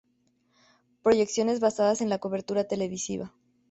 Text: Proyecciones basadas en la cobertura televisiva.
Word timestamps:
Proyecciones 1.03 1.59
basadas 1.59 2.01
en 2.01 2.09
la 2.09 2.17
cobertura 2.17 2.63
televisiva. 2.63 3.31